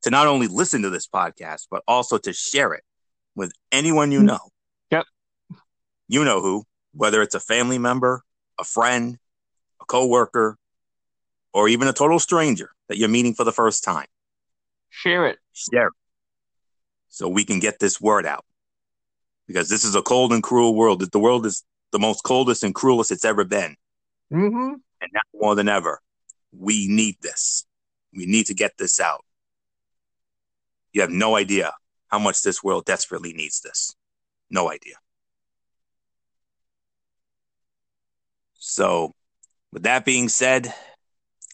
to 0.03 0.11
not 0.11 0.27
only 0.27 0.47
listen 0.47 0.83
to 0.83 0.91
this 0.91 1.07
podcast, 1.07 1.67
but 1.71 1.83
also 1.87 2.19
to 2.19 2.33
share 2.33 2.73
it 2.73 2.85
with 3.35 3.53
anyone 3.71 4.13
you 4.13 4.23
know. 4.23 4.41
Yep. 4.91 5.05
You 6.09 6.25
know 6.25 6.41
who, 6.41 6.65
whether 6.93 7.23
it's 7.23 7.35
a 7.35 7.41
family 7.41 7.79
member, 7.79 8.23
a 8.59 8.65
friend, 8.65 9.19
a 9.81 9.85
coworker, 9.85 10.57
or 11.53 11.69
even 11.69 11.89
a 11.89 11.93
total 11.93 12.19
stranger 12.19 12.71
that 12.89 12.99
you're 12.99 13.09
meeting 13.09 13.35
for 13.35 13.45
the 13.45 13.53
first 13.53 13.85
time. 13.85 14.07
Share 14.89 15.27
it. 15.27 15.39
Share 15.53 15.89
it. 15.89 15.95
So 17.09 17.29
we 17.29 17.45
can 17.45 17.61
get 17.61 17.79
this 17.79 18.01
word 18.01 18.27
out. 18.27 18.45
Because 19.47 19.69
this 19.69 19.85
is 19.85 19.97
a 19.97 20.03
cold 20.03 20.33
and 20.33 20.43
cruel 20.43 20.77
world. 20.77 21.11
The 21.11 21.19
world 21.19 21.45
is 21.45 21.65
the 21.91 21.99
most 21.99 22.23
coldest 22.23 22.63
and 22.63 22.75
cruelest 22.75 23.11
it's 23.11 23.25
ever 23.25 23.45
been. 23.45 23.75
Mm-hmm. 24.33 24.75
And 25.01 25.11
now 25.13 25.21
more 25.35 25.57
than 25.57 25.69
ever, 25.69 26.01
we 26.53 26.87
need 26.89 27.17
this. 27.21 27.67
We 28.15 28.27
need 28.27 28.47
to 28.47 28.55
get 28.55 28.79
this 28.79 29.01
out. 29.01 29.25
You 30.93 31.03
have 31.03 31.11
no 31.11 31.37
idea 31.37 31.73
how 32.09 32.19
much 32.19 32.43
this 32.43 32.63
world 32.63 32.85
desperately 32.85 33.33
needs 33.33 33.61
this. 33.61 33.95
No 34.51 34.71
idea. 34.71 34.95
So, 38.55 39.15
with 39.73 39.85
that 39.85 40.05
being 40.05 40.29
said, 40.29 40.73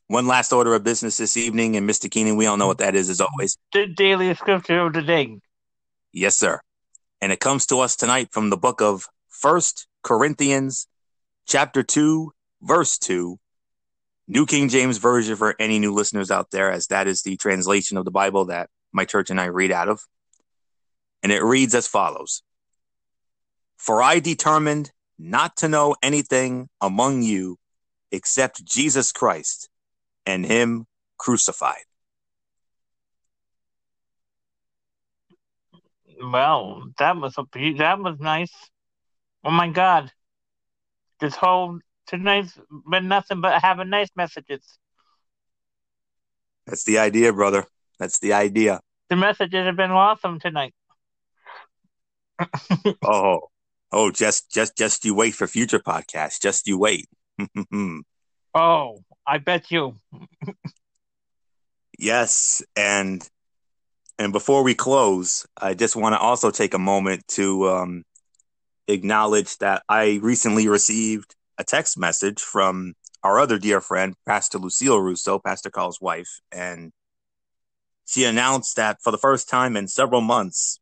one 0.08 0.26
last 0.26 0.52
order 0.52 0.74
of 0.74 0.84
business 0.84 1.16
this 1.16 1.36
evening, 1.36 1.76
and 1.76 1.88
Mr. 1.88 2.10
Keenan, 2.10 2.36
we 2.36 2.46
all 2.46 2.56
know 2.56 2.66
what 2.66 2.78
that 2.78 2.94
is 2.94 3.10
as 3.10 3.20
always. 3.20 3.58
The 3.72 3.86
daily 3.86 4.34
scripture 4.34 4.80
of 4.80 4.92
the 4.92 5.02
day. 5.02 5.38
Yes, 6.12 6.36
sir. 6.36 6.60
And 7.20 7.32
it 7.32 7.40
comes 7.40 7.66
to 7.66 7.80
us 7.80 7.96
tonight 7.96 8.28
from 8.30 8.50
the 8.50 8.56
book 8.56 8.80
of 8.80 9.06
First 9.28 9.86
Corinthians, 10.02 10.86
chapter 11.46 11.82
2, 11.82 12.32
verse 12.62 12.98
2. 12.98 13.38
New 14.28 14.46
King 14.46 14.68
James 14.68 14.98
Version 14.98 15.36
for 15.36 15.54
any 15.60 15.78
new 15.78 15.92
listeners 15.92 16.30
out 16.30 16.50
there, 16.50 16.70
as 16.70 16.88
that 16.88 17.06
is 17.06 17.22
the 17.22 17.36
translation 17.36 17.96
of 17.96 18.04
the 18.04 18.10
Bible 18.10 18.46
that 18.46 18.68
my 18.96 19.04
church 19.04 19.30
and 19.30 19.40
I 19.40 19.44
read 19.44 19.70
out 19.70 19.88
of. 19.88 20.00
And 21.22 21.30
it 21.30 21.42
reads 21.42 21.74
as 21.74 21.86
follows 21.86 22.42
For 23.76 24.02
I 24.02 24.18
determined 24.18 24.90
not 25.18 25.56
to 25.58 25.68
know 25.68 25.94
anything 26.02 26.68
among 26.80 27.22
you 27.22 27.58
except 28.10 28.64
Jesus 28.64 29.12
Christ 29.12 29.68
and 30.24 30.44
Him 30.44 30.86
crucified. 31.18 31.84
Well, 36.20 36.90
that 36.98 37.16
was 37.16 37.36
a 37.38 37.44
that 37.76 37.98
was 37.98 38.18
nice. 38.18 38.52
Oh 39.44 39.50
my 39.50 39.68
God, 39.68 40.10
this 41.20 41.36
whole 41.36 41.78
tonight's 42.06 42.58
been 42.90 43.08
nothing 43.08 43.40
but 43.40 43.60
having 43.60 43.90
nice 43.90 44.08
messages. 44.16 44.78
That's 46.66 46.84
the 46.84 46.98
idea, 46.98 47.32
brother. 47.32 47.66
That's 47.98 48.18
the 48.18 48.32
idea. 48.32 48.80
The 49.08 49.16
messages 49.16 49.66
have 49.66 49.76
been 49.76 49.90
awesome 49.90 50.40
tonight. 50.40 50.74
oh, 53.04 53.40
oh, 53.92 54.10
just, 54.10 54.50
just, 54.50 54.76
just 54.76 55.04
you 55.04 55.14
wait 55.14 55.34
for 55.34 55.46
future 55.46 55.78
podcasts. 55.78 56.40
Just 56.40 56.66
you 56.66 56.78
wait. 56.78 57.08
oh, 58.54 59.04
I 59.26 59.38
bet 59.38 59.70
you. 59.70 59.98
yes, 61.98 62.62
and 62.76 63.28
and 64.18 64.32
before 64.32 64.62
we 64.62 64.74
close, 64.74 65.46
I 65.56 65.74
just 65.74 65.94
want 65.94 66.14
to 66.14 66.18
also 66.18 66.50
take 66.50 66.74
a 66.74 66.78
moment 66.78 67.28
to 67.28 67.68
um, 67.68 68.02
acknowledge 68.88 69.58
that 69.58 69.82
I 69.88 70.18
recently 70.22 70.68
received 70.68 71.34
a 71.58 71.64
text 71.64 71.98
message 71.98 72.40
from 72.40 72.94
our 73.22 73.38
other 73.38 73.58
dear 73.58 73.80
friend, 73.80 74.14
Pastor 74.26 74.58
Lucille 74.58 75.00
Russo, 75.00 75.38
Pastor 75.38 75.70
Carl's 75.70 76.00
wife, 76.00 76.40
and 76.52 76.92
she 78.06 78.24
announced 78.24 78.76
that 78.76 79.02
for 79.02 79.10
the 79.10 79.18
first 79.18 79.48
time 79.48 79.76
in 79.76 79.88
several 79.88 80.20
months, 80.20 80.80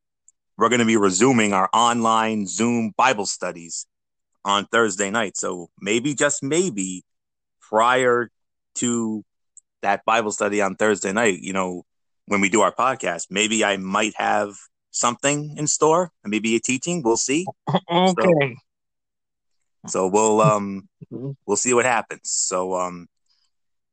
we're 0.57 0.69
going 0.69 0.81
to 0.81 0.87
be 0.87 0.97
resuming 0.97 1.53
our 1.53 1.69
online 1.73 2.47
Zoom 2.47 2.93
Bible 2.97 3.27
studies 3.27 3.87
on 4.45 4.67
Thursday 4.67 5.11
night. 5.11 5.37
So 5.37 5.69
maybe, 5.81 6.15
just 6.15 6.43
maybe, 6.43 7.03
prior 7.61 8.31
to 8.77 9.25
that 9.83 10.05
Bible 10.05 10.31
study 10.31 10.61
on 10.61 10.77
Thursday 10.77 11.13
night, 11.13 11.41
you 11.41 11.53
know, 11.53 11.85
when 12.27 12.41
we 12.41 12.49
do 12.49 12.61
our 12.61 12.73
podcast, 12.73 13.27
maybe 13.31 13.65
I 13.65 13.77
might 13.77 14.15
have 14.17 14.55
something 14.91 15.57
in 15.57 15.67
store, 15.67 16.11
maybe 16.25 16.57
a 16.57 16.61
teaching. 16.61 17.03
We'll 17.03 17.17
see. 17.17 17.47
Okay. 17.91 18.57
So 19.87 19.89
So 19.89 20.07
we'll 20.09 20.41
um 20.41 20.89
we'll 21.47 21.57
see 21.57 21.75
what 21.75 21.85
happens. 21.85 22.31
So 22.31 22.75
um 22.75 23.09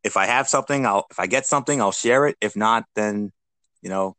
if 0.04 0.18
I 0.18 0.26
have 0.26 0.48
something, 0.48 0.86
I'll 0.86 1.06
if 1.12 1.20
I 1.20 1.28
get 1.28 1.46
something, 1.46 1.82
I'll 1.82 1.92
share 1.92 2.28
it. 2.28 2.38
If 2.42 2.56
not, 2.56 2.86
then 2.96 3.32
you 3.82 3.90
know, 3.90 4.16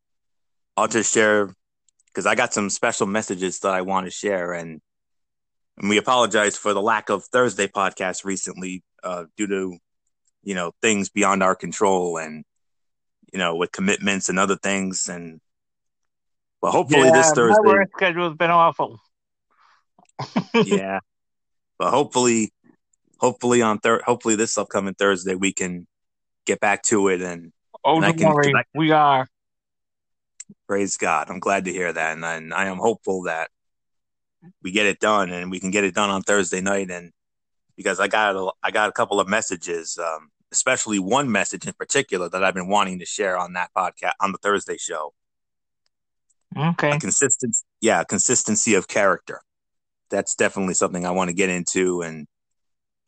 I'll 0.77 0.89
just 0.89 1.13
share 1.13 1.55
because 2.07 2.27
I 2.27 2.35
got 2.35 2.53
some 2.53 2.71
special 2.71 3.07
messages 3.07 3.61
that 3.61 3.73
I 3.73 3.83
want 3.83 4.07
to 4.07 4.11
share 4.11 4.53
and 4.53 4.81
and 5.79 5.89
we 5.89 5.97
apologize 5.97 6.57
for 6.57 6.75
the 6.75 6.83
lack 6.83 7.09
of 7.09 7.25
Thursday 7.25 7.67
podcast 7.67 8.25
recently 8.25 8.83
uh, 9.03 9.25
due 9.37 9.47
to 9.47 9.79
you 10.43 10.55
know 10.55 10.73
things 10.83 11.09
beyond 11.09 11.43
our 11.43 11.55
control 11.55 12.19
and 12.19 12.45
you 13.33 13.39
know 13.39 13.57
with 13.57 13.73
commitments 13.73 14.29
and 14.29 14.39
other 14.39 14.57
things 14.57 15.09
and 15.09 15.41
but 16.61 16.71
hopefully 16.71 17.09
yeah, 17.09 17.13
this 17.13 17.33
Thursday 17.33 17.61
my 17.65 17.73
work 17.73 17.91
schedule's 17.97 18.37
been 18.37 18.51
awful. 18.51 19.01
yeah, 20.55 21.01
but 21.77 21.91
hopefully, 21.91 22.53
hopefully 23.23 23.63
on 23.63 23.79
thir- 23.79 24.03
hopefully 24.05 24.35
this 24.35 24.59
upcoming 24.59 24.95
Thursday 24.95 25.35
we 25.35 25.53
can 25.55 25.87
get 26.45 26.61
back 26.61 26.83
to 26.83 27.09
it 27.09 27.23
and 27.23 27.53
Oh, 27.85 27.97
and 27.97 28.05
I 28.05 28.13
can- 28.13 28.29
worry, 28.33 28.53
I- 28.55 28.65
we 28.75 28.91
are. 28.93 29.27
praise 30.69 30.97
God. 30.97 31.31
I'm 31.31 31.41
glad 31.41 31.65
to 31.65 31.73
hear 31.73 31.93
that, 31.93 32.13
and, 32.15 32.25
and 32.25 32.53
I 32.55 32.67
am 32.67 32.77
hopeful 32.79 33.23
that 33.23 33.51
we 34.63 34.71
get 34.73 34.87
it 34.87 34.99
done 35.01 35.31
and 35.31 35.51
we 35.51 35.59
can 35.61 35.71
get 35.71 35.85
it 35.85 35.95
done 35.95 36.11
on 36.11 36.23
Thursday 36.23 36.61
night. 36.61 36.91
And 36.91 37.13
because 37.77 37.99
I 38.01 38.09
got 38.09 38.35
a, 38.37 38.51
I 38.63 38.71
got 38.73 38.89
a 38.89 38.93
couple 38.93 39.19
of 39.21 39.29
messages, 39.29 39.99
um, 39.99 40.31
especially 40.53 40.99
one 40.99 41.31
message 41.31 41.67
in 41.67 41.73
particular 41.75 42.29
that 42.29 42.43
I've 42.45 42.55
been 42.55 42.69
wanting 42.69 42.99
to 43.01 43.07
share 43.07 43.37
on 43.39 43.53
that 43.55 43.71
podcast 43.77 44.13
on 44.21 44.33
the 44.33 44.39
Thursday 44.39 44.77
show. 44.79 45.15
Okay. 46.57 46.99
Consistency, 46.99 47.65
yeah, 47.81 48.05
consistency 48.05 48.75
of 48.75 48.87
character. 48.89 49.41
That's 50.11 50.35
definitely 50.35 50.75
something 50.75 51.07
I 51.07 51.11
want 51.13 51.31
to 51.31 51.35
get 51.35 51.49
into. 51.49 52.03
And 52.03 52.27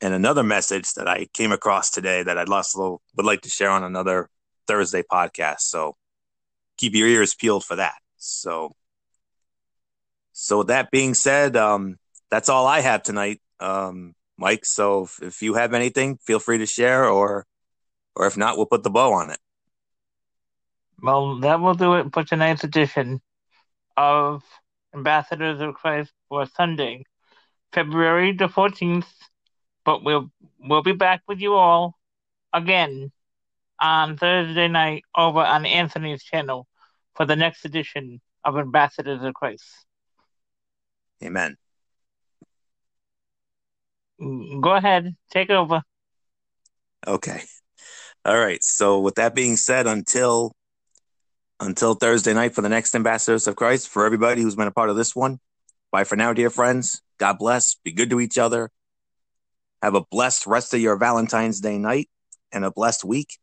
and 0.01 0.15
another 0.15 0.43
message 0.43 0.93
that 0.95 1.09
I 1.09 1.27
came 1.33 1.53
across 1.53 1.91
today 1.91 2.23
that 2.23 2.39
I'd 2.39 2.49
also 2.49 3.01
would 3.17 3.27
like 3.27 3.43
to 3.43 3.49
share 3.49 3.71
on 3.71 3.85
another 3.85 4.29
Thursday 4.67 5.03
podcast. 5.03 5.61
So 5.61 5.97
keep 6.77 6.95
your 6.95 7.09
ears 7.09 7.35
peeled 7.35 7.65
for 7.65 7.77
that. 7.77 7.95
So 8.17 8.73
so 10.33 10.65
that 10.65 10.91
being 10.91 11.15
said, 11.15 11.57
um, 11.57 11.97
that's 12.29 12.49
all 12.49 12.67
I 12.67 12.81
have 12.81 13.05
tonight, 13.05 13.41
um, 13.61 14.15
Mike. 14.37 14.65
So 14.65 15.05
if, 15.05 15.23
if 15.23 15.43
you 15.43 15.55
have 15.55 15.75
anything, 15.75 16.19
feel 16.19 16.41
free 16.41 16.59
to 16.59 16.67
share, 16.67 17.09
or 17.09 17.47
or 18.17 18.27
if 18.27 18.37
not, 18.37 18.57
we'll 18.57 18.67
put 18.67 18.83
the 18.83 18.91
bow 18.91 19.13
on 19.13 19.31
it. 19.31 19.39
Well, 21.01 21.39
that 21.41 21.61
will 21.61 21.75
do 21.75 21.95
it 21.95 22.13
for 22.13 22.25
tonight's 22.25 22.65
edition 22.65 23.21
of 23.97 24.43
Ambassadors 24.95 25.61
of 25.61 25.75
Christ 25.75 26.13
for 26.29 26.47
Sunday, 26.47 27.05
February 27.73 28.33
the 28.33 28.49
14th. 28.49 29.07
But 29.85 30.03
we'll 30.03 30.31
we'll 30.59 30.83
be 30.83 30.93
back 30.93 31.23
with 31.29 31.41
you 31.41 31.55
all 31.55 31.97
again 32.53 33.13
on 33.81 34.17
Thursday 34.17 34.69
night 34.69 35.05
over 35.17 35.41
on 35.41 35.67
Anthony's 35.67 36.23
channel 36.23 36.67
for 37.15 37.27
the 37.27 37.37
next 37.37 37.65
edition 37.65 38.21
of 38.45 38.57
Ambassadors 38.57 39.23
of 39.23 39.35
Christ. 39.35 39.65
Amen. 41.23 41.57
Go 44.19 44.75
ahead, 44.75 45.17
take 45.31 45.51
over. 45.51 45.83
Okay. 47.07 47.43
All 48.25 48.39
right. 48.39 48.63
So 48.63 49.01
with 49.01 49.17
that 49.17 49.35
being 49.35 49.57
said, 49.57 49.87
until 49.87 50.53
until 51.61 51.95
Thursday 51.95 52.35
night 52.35 52.55
for 52.55 52.63
the 52.63 52.69
next 52.69 52.95
Ambassadors 52.95 53.47
of 53.47 53.57
Christ, 53.57 53.89
for 53.89 54.07
everybody 54.07 54.43
who's 54.43 54.57
been 54.57 54.69
a 54.69 54.73
part 54.73 54.91
of 54.91 54.97
this 54.97 55.15
one, 55.15 55.39
bye 55.93 56.05
for 56.05 56.17
now, 56.17 56.33
dear 56.33 56.51
friends. 56.51 57.03
God 57.19 57.39
bless. 57.39 57.77
Be 57.85 57.93
good 57.93 58.11
to 58.11 58.21
each 58.21 58.39
other. 58.39 58.71
Have 59.85 59.95
a 59.95 60.01
blessed 60.01 60.47
rest 60.47 60.73
of 60.73 60.81
your 60.81 60.97
Valentine's 60.97 61.61
Day 61.61 61.77
night 61.77 62.09
and 62.51 62.65
a 62.65 62.71
blessed 62.71 63.05
week. 63.05 63.39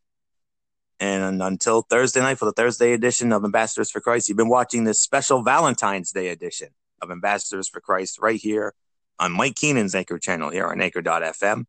And 1.00 1.40
until 1.40 1.84
Thursday 1.84 2.20
night 2.20 2.40
for 2.40 2.46
the 2.46 2.52
Thursday 2.52 2.94
edition 2.94 3.32
of 3.32 3.46
Ambassadors 3.46 3.92
for 3.92 4.02
Christ, 4.02 4.28
you've 4.28 4.40
been 4.40 4.50
watching 4.50 4.84
this 4.84 5.00
special 5.00 5.44
Valentine's 5.44 6.12
Day 6.12 6.30
edition 6.30 6.70
of 7.00 7.12
Ambassadors 7.12 7.70
for 7.70 7.80
Christ 7.80 8.18
right 8.20 8.42
here 8.42 8.74
on 9.20 9.34
Mike 9.34 9.54
Keenan's 9.54 9.94
Anchor 9.94 10.18
channel 10.18 10.50
here 10.50 10.66
on 10.66 10.82
Anchor.fm. 10.82 11.66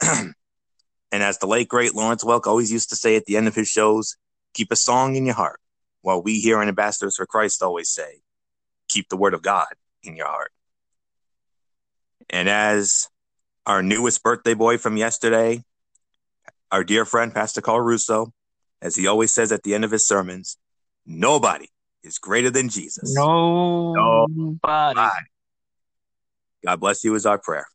and 0.02 0.32
as 1.12 1.36
the 1.36 1.46
late 1.46 1.68
great 1.68 1.94
Lawrence 1.94 2.24
Welk 2.24 2.46
always 2.46 2.72
used 2.72 2.88
to 2.88 2.96
say 2.96 3.16
at 3.16 3.26
the 3.26 3.36
end 3.36 3.46
of 3.46 3.54
his 3.54 3.68
shows, 3.68 4.16
keep 4.54 4.72
a 4.72 4.76
song 4.76 5.16
in 5.16 5.26
your 5.26 5.34
heart. 5.34 5.60
While 6.00 6.22
we 6.22 6.40
here 6.40 6.56
on 6.56 6.68
Ambassadors 6.68 7.16
for 7.16 7.26
Christ 7.26 7.62
always 7.62 7.90
say, 7.90 8.22
keep 8.88 9.10
the 9.10 9.18
word 9.18 9.34
of 9.34 9.42
God 9.42 9.68
in 10.02 10.16
your 10.16 10.28
heart. 10.28 10.52
And 12.30 12.48
as 12.48 13.08
our 13.66 13.82
newest 13.82 14.22
birthday 14.22 14.54
boy 14.54 14.78
from 14.78 14.96
yesterday, 14.96 15.62
our 16.70 16.84
dear 16.84 17.04
friend 17.04 17.34
Pastor 17.34 17.60
Carl 17.60 17.80
Russo, 17.80 18.32
as 18.80 18.96
he 18.96 19.06
always 19.06 19.32
says 19.32 19.52
at 19.52 19.62
the 19.62 19.74
end 19.74 19.84
of 19.84 19.90
his 19.90 20.06
sermons, 20.06 20.56
nobody 21.06 21.68
is 22.02 22.18
greater 22.18 22.50
than 22.50 22.68
Jesus. 22.68 23.14
Nobody. 23.16 24.58
Bye. 24.62 25.20
God 26.64 26.80
bless 26.80 27.04
you 27.04 27.14
is 27.14 27.26
our 27.26 27.38
prayer. 27.38 27.66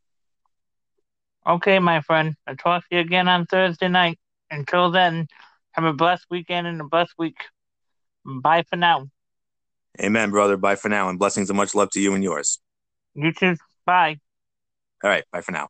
Okay, 1.45 1.79
my 1.79 2.01
friend. 2.01 2.35
I'll 2.45 2.55
talk 2.55 2.83
to 2.89 2.95
you 2.95 3.01
again 3.01 3.27
on 3.27 3.45
Thursday 3.45 3.87
night. 3.87 4.19
Until 4.51 4.91
then, 4.91 5.27
have 5.71 5.85
a 5.85 5.93
blessed 5.93 6.25
weekend 6.29 6.67
and 6.67 6.81
a 6.81 6.85
blessed 6.85 7.13
week. 7.17 7.37
Bye 8.25 8.63
for 8.69 8.75
now. 8.75 9.07
Amen, 10.01 10.29
brother. 10.29 10.57
Bye 10.57 10.75
for 10.75 10.89
now, 10.89 11.09
and 11.09 11.17
blessings 11.17 11.49
and 11.49 11.57
much 11.57 11.73
love 11.73 11.89
to 11.91 11.99
you 11.99 12.13
and 12.13 12.23
yours. 12.23 12.59
You 13.13 13.31
too. 13.31 13.55
Bye. 13.85 14.19
All 15.03 15.09
right, 15.09 15.23
bye 15.31 15.41
for 15.41 15.51
now. 15.51 15.69